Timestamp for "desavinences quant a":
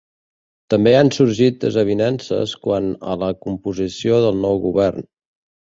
1.65-3.15